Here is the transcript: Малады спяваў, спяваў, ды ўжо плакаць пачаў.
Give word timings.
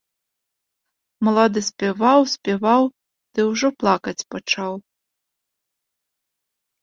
Малады 1.27 1.61
спяваў, 1.69 2.21
спяваў, 2.35 2.83
ды 3.39 3.45
ўжо 3.51 3.67
плакаць 3.83 4.27
пачаў. 4.37 4.73